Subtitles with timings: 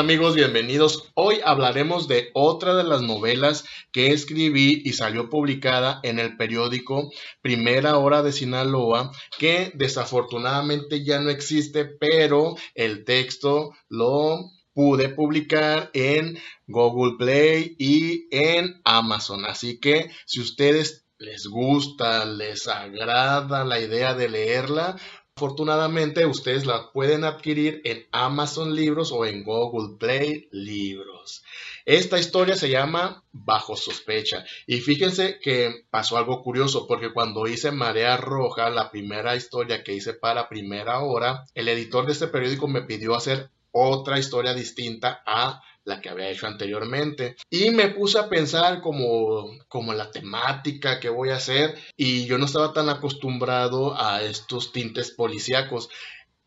[0.00, 1.12] Amigos, bienvenidos.
[1.12, 7.10] Hoy hablaremos de otra de las novelas que escribí y salió publicada en el periódico
[7.42, 14.38] Primera Hora de Sinaloa, que desafortunadamente ya no existe, pero el texto lo
[14.72, 19.44] pude publicar en Google Play y en Amazon.
[19.44, 24.96] Así que si ustedes les gusta, les agrada la idea de leerla,
[25.40, 31.42] Afortunadamente ustedes la pueden adquirir en Amazon Libros o en Google Play Libros.
[31.86, 34.44] Esta historia se llama Bajo sospecha.
[34.66, 39.94] Y fíjense que pasó algo curioso porque cuando hice Marea Roja, la primera historia que
[39.94, 45.22] hice para primera hora, el editor de este periódico me pidió hacer otra historia distinta
[45.26, 47.36] a la que había hecho anteriormente.
[47.48, 52.38] Y me puse a pensar como, como la temática que voy a hacer y yo
[52.38, 55.88] no estaba tan acostumbrado a estos tintes policíacos.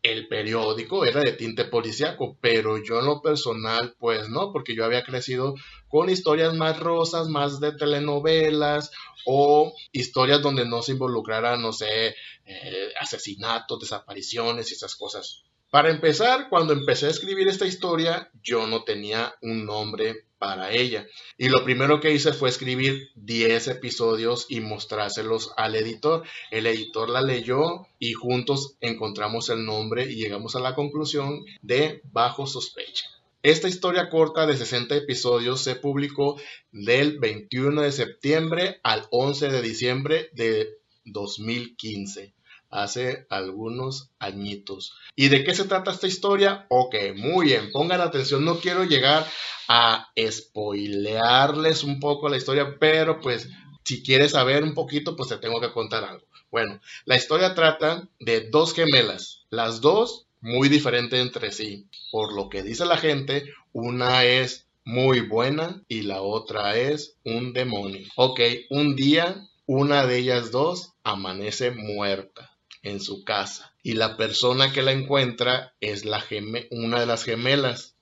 [0.02, 4.84] El periódico era de tinte policíaco, pero yo en lo personal, pues no, porque yo
[4.84, 5.54] había crecido
[5.88, 8.90] con historias más rosas, más de telenovelas
[9.24, 15.44] o historias donde no se involucrara, no sé, eh, asesinatos, desapariciones y esas cosas.
[15.74, 21.04] Para empezar, cuando empecé a escribir esta historia, yo no tenía un nombre para ella.
[21.36, 26.22] Y lo primero que hice fue escribir 10 episodios y mostrárselos al editor.
[26.52, 32.02] El editor la leyó y juntos encontramos el nombre y llegamos a la conclusión de
[32.04, 33.06] Bajo sospecha.
[33.42, 39.60] Esta historia corta de 60 episodios se publicó del 21 de septiembre al 11 de
[39.60, 40.68] diciembre de
[41.04, 42.32] 2015
[42.74, 44.94] hace algunos añitos.
[45.14, 46.66] ¿Y de qué se trata esta historia?
[46.68, 49.24] Ok, muy bien, pongan atención, no quiero llegar
[49.68, 53.48] a spoilearles un poco la historia, pero pues
[53.84, 56.26] si quieres saber un poquito, pues te tengo que contar algo.
[56.50, 61.86] Bueno, la historia trata de dos gemelas, las dos muy diferentes entre sí.
[62.10, 67.52] Por lo que dice la gente, una es muy buena y la otra es un
[67.52, 68.06] demonio.
[68.16, 72.53] Ok, un día una de ellas dos amanece muerta
[72.84, 76.24] en su casa y la persona que la encuentra es la
[76.70, 77.96] una de las gemelas,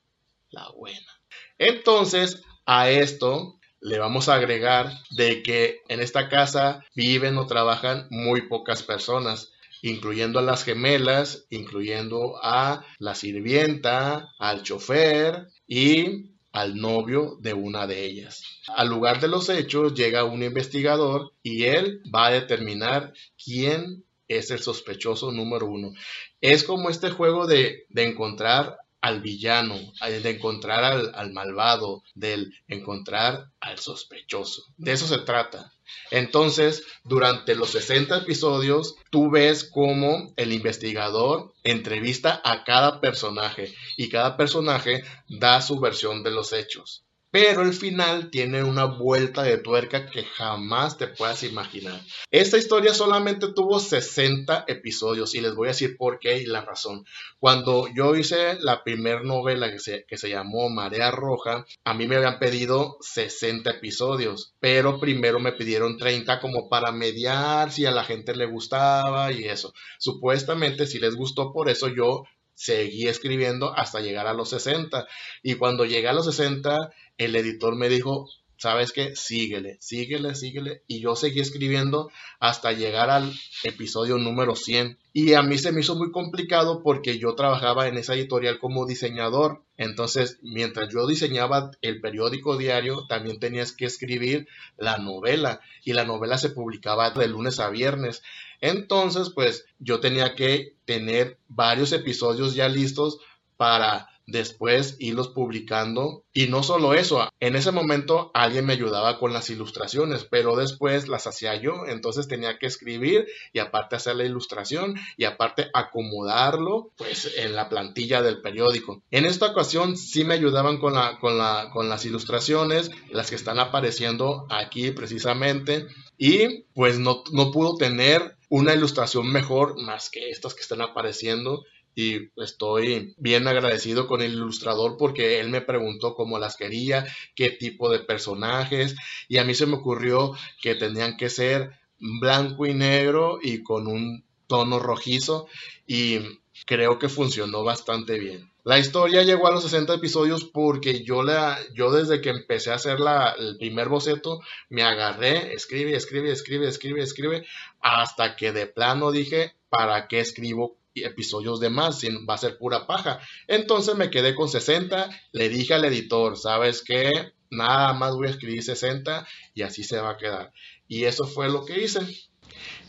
[0.50, 1.20] la buena.
[1.58, 8.06] Entonces, a esto le vamos a agregar de que en esta casa viven o trabajan
[8.10, 16.76] muy pocas personas, incluyendo a las gemelas, incluyendo a la sirvienta, al chofer y al
[16.76, 18.44] novio de una de ellas.
[18.68, 24.04] Al lugar de los hechos llega un investigador y él va a determinar quién
[24.36, 25.92] es el sospechoso número uno.
[26.40, 33.50] Es como este juego de, encontrar al villano, de encontrar al, al, malvado, del encontrar
[33.60, 34.64] al sospechoso.
[34.76, 35.72] De eso se trata.
[36.10, 44.08] Entonces, durante los 60 episodios, tú ves cómo el investigador entrevista a cada personaje y
[44.08, 49.56] cada personaje da su versión de los hechos pero el final tiene una vuelta de
[49.56, 51.98] tuerca que jamás te puedas imaginar.
[52.30, 56.60] Esta historia solamente tuvo 60 episodios y les voy a decir por qué y la
[56.60, 57.06] razón.
[57.40, 62.06] Cuando yo hice la primera novela que se, que se llamó Marea Roja, a mí
[62.06, 67.92] me habían pedido 60 episodios, pero primero me pidieron 30 como para mediar si a
[67.92, 69.72] la gente le gustaba y eso.
[69.98, 75.06] Supuestamente si les gustó, por eso yo seguí escribiendo hasta llegar a los 60.
[75.42, 76.92] Y cuando llegué a los 60,
[77.22, 78.28] el editor me dijo,
[78.62, 79.16] ¿sabes qué?
[79.16, 80.82] Síguele, síguele, síguele.
[80.86, 83.34] Y yo seguí escribiendo hasta llegar al
[83.64, 84.98] episodio número 100.
[85.12, 88.86] Y a mí se me hizo muy complicado porque yo trabajaba en esa editorial como
[88.86, 89.64] diseñador.
[89.76, 94.46] Entonces, mientras yo diseñaba el periódico diario, también tenías que escribir
[94.76, 95.60] la novela.
[95.82, 98.22] Y la novela se publicaba de lunes a viernes.
[98.60, 103.18] Entonces, pues yo tenía que tener varios episodios ya listos
[103.56, 106.24] para después irlos publicando.
[106.32, 111.06] Y no solo eso, en ese momento alguien me ayudaba con las ilustraciones, pero después
[111.06, 116.90] las hacía yo, entonces tenía que escribir y aparte hacer la ilustración y aparte acomodarlo
[116.96, 119.02] pues en la plantilla del periódico.
[119.10, 123.36] En esta ocasión sí me ayudaban con, la, con, la, con las ilustraciones, las que
[123.36, 125.86] están apareciendo aquí precisamente,
[126.16, 131.64] y pues no, no pudo tener una ilustración mejor más que estas que están apareciendo
[131.94, 137.50] y estoy bien agradecido con el ilustrador porque él me preguntó cómo las quería, qué
[137.50, 138.96] tipo de personajes
[139.28, 143.86] y a mí se me ocurrió que tenían que ser blanco y negro y con
[143.86, 145.46] un tono rojizo
[145.86, 146.18] y
[146.66, 148.50] creo que funcionó bastante bien.
[148.64, 152.76] La historia llegó a los 60 episodios porque yo, la, yo desde que empecé a
[152.76, 157.46] hacer la, el primer boceto me agarré, escribe, escribe, escribe, escribe, escribe,
[157.80, 162.86] hasta que de plano dije, ¿para qué escribo episodios de más, va a ser pura
[162.86, 163.20] paja.
[163.46, 167.10] Entonces me quedé con 60, le dije al editor, ¿sabes qué?
[167.50, 170.52] Nada más voy a escribir 60 y así se va a quedar.
[170.88, 172.00] Y eso fue lo que hice.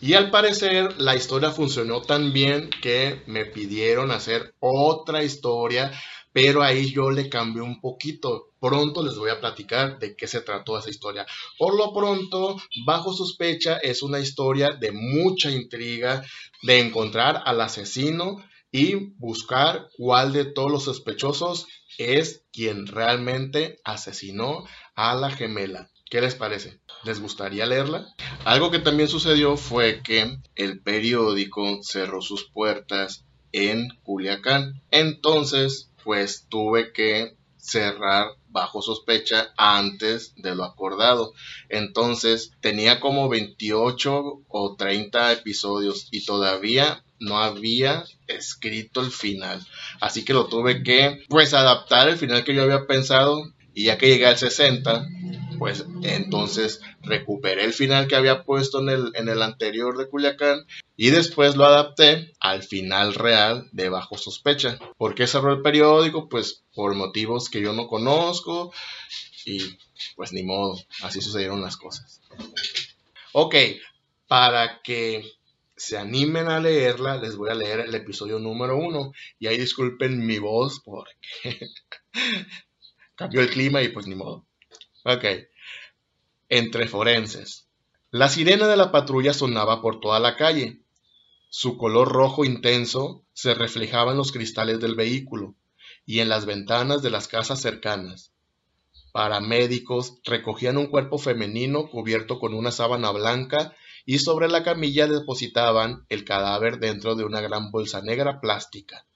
[0.02, 5.92] Y al parecer la historia funcionó tan bien que me pidieron hacer otra historia,
[6.34, 8.50] pero ahí yo le cambié un poquito.
[8.60, 11.26] Pronto les voy a platicar de qué se trató esa historia.
[11.58, 16.24] Por lo pronto, Bajo sospecha es una historia de mucha intriga,
[16.64, 21.68] de encontrar al asesino y buscar cuál de todos los sospechosos
[22.00, 24.66] es quien realmente asesinó
[24.96, 25.90] a la gemela.
[26.10, 26.80] ¿Qué les parece?
[27.04, 28.08] ¿Les gustaría leerla?
[28.46, 34.82] Algo que también sucedió fue que el periódico cerró sus puertas en Culiacán.
[34.92, 41.34] Entonces, pues tuve que cerrar bajo sospecha antes de lo acordado.
[41.70, 49.66] Entonces tenía como 28 o 30 episodios y todavía no había escrito el final.
[50.02, 53.98] Así que lo tuve que pues adaptar el final que yo había pensado y ya
[53.98, 55.08] que llegué al 60
[55.64, 60.68] pues entonces recuperé el final que había puesto en el, en el anterior de Culiacán
[60.98, 64.78] y después lo adapté al final real de Bajo Sospecha.
[64.98, 66.28] ¿Por qué cerró el periódico?
[66.28, 68.74] Pues por motivos que yo no conozco
[69.46, 69.78] y
[70.18, 72.20] pues ni modo, así sucedieron las cosas.
[73.32, 73.56] Ok,
[74.28, 75.24] para que
[75.78, 79.14] se animen a leerla, les voy a leer el episodio número uno.
[79.40, 81.58] Y ahí disculpen mi voz porque
[83.16, 84.46] cambió el clima y pues ni modo.
[85.06, 85.24] Ok.
[86.56, 87.68] Entre forenses.
[88.12, 90.84] La sirena de la patrulla sonaba por toda la calle.
[91.50, 95.56] Su color rojo intenso se reflejaba en los cristales del vehículo
[96.06, 98.34] y en las ventanas de las casas cercanas.
[99.14, 106.06] Paramédicos recogían un cuerpo femenino cubierto con una sábana blanca y sobre la camilla depositaban
[106.10, 109.08] el cadáver dentro de una gran bolsa negra plástica,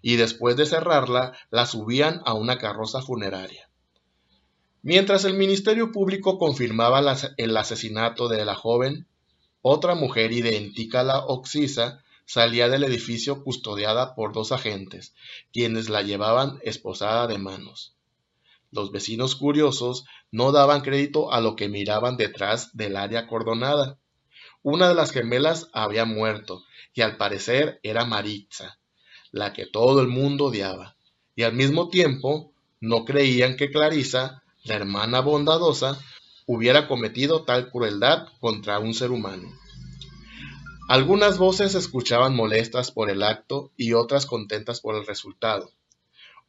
[0.00, 3.67] y después de cerrarla la subían a una carroza funeraria.
[4.82, 9.06] Mientras el Ministerio Público confirmaba el asesinato de la joven,
[9.60, 15.14] otra mujer idéntica a la Oxisa salía del edificio custodiada por dos agentes,
[15.52, 17.96] quienes la llevaban esposada de manos.
[18.70, 23.98] Los vecinos curiosos no daban crédito a lo que miraban detrás del área acordonada.
[24.62, 26.62] Una de las gemelas había muerto,
[26.94, 28.78] y al parecer era Maritza,
[29.32, 30.96] la que todo el mundo odiaba,
[31.34, 35.98] y al mismo tiempo no creían que Clarisa la hermana bondadosa
[36.46, 39.48] hubiera cometido tal crueldad contra un ser humano.
[40.88, 45.70] Algunas voces escuchaban molestas por el acto y otras contentas por el resultado.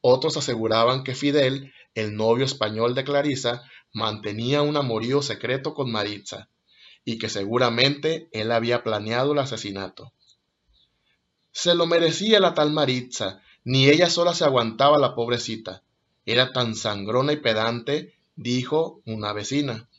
[0.01, 3.63] Otros aseguraban que Fidel, el novio español de Clarisa,
[3.93, 6.49] mantenía un amorío secreto con Maritza,
[7.03, 10.13] y que seguramente él había planeado el asesinato.
[11.51, 15.83] Se lo merecía la tal Maritza, ni ella sola se aguantaba la pobrecita.
[16.31, 19.89] Era tan sangrona y pedante, dijo una vecina.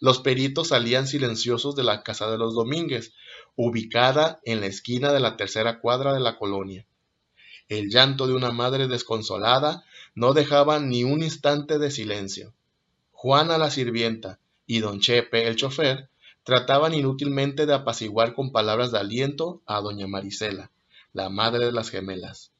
[0.00, 3.14] Los peritos salían silenciosos de la casa de los Domínguez,
[3.56, 6.84] ubicada en la esquina de la tercera cuadra de la colonia.
[7.70, 9.82] El llanto de una madre desconsolada
[10.14, 12.52] no dejaba ni un instante de silencio.
[13.12, 16.10] Juana la sirvienta y don Chepe el chofer
[16.42, 20.70] trataban inútilmente de apaciguar con palabras de aliento a doña Marisela,
[21.14, 22.51] la madre de las gemelas.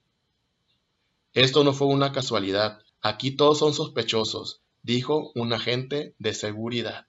[1.35, 2.81] Esto no fue una casualidad.
[3.01, 7.07] Aquí todos son sospechosos, dijo un agente de seguridad.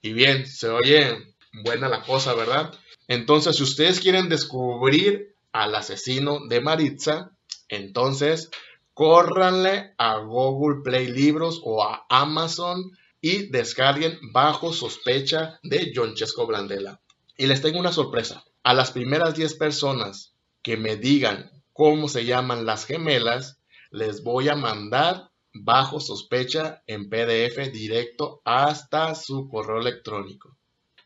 [0.00, 2.72] Y bien, se oye buena la cosa, ¿verdad?
[3.08, 7.32] Entonces, si ustedes quieren descubrir al asesino de Maritza,
[7.68, 8.50] entonces
[8.92, 16.46] córranle a Google Play Libros o a Amazon y descarguen bajo sospecha de John Chesco
[16.46, 17.00] Blandela.
[17.36, 18.44] Y les tengo una sorpresa.
[18.62, 23.58] A las primeras 10 personas que me digan cómo se llaman las gemelas,
[23.90, 30.56] les voy a mandar bajo sospecha en PDF directo hasta su correo electrónico.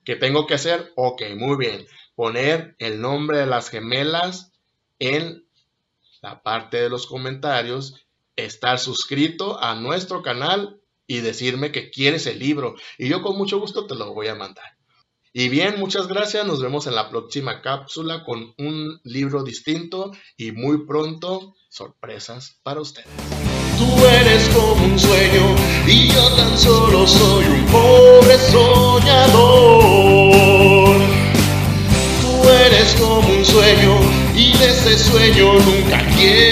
[0.05, 0.93] ¿Qué tengo que hacer?
[0.95, 1.87] Ok, muy bien.
[2.15, 4.53] Poner el nombre de las gemelas
[4.99, 5.45] en
[6.23, 8.07] la parte de los comentarios,
[8.37, 12.75] estar suscrito a nuestro canal y decirme que quieres el libro.
[12.99, 14.78] Y yo con mucho gusto te lo voy a mandar.
[15.39, 16.45] Y bien, muchas gracias.
[16.45, 22.81] Nos vemos en la próxima cápsula con un libro distinto y muy pronto sorpresas para
[22.81, 23.07] ustedes.
[23.79, 25.55] Tú eres como un sueño
[25.87, 29.37] y yo tan solo soy un pobre soñador.
[32.21, 33.95] Tú eres como un sueño
[34.35, 36.48] y de ese sueño nunca quiero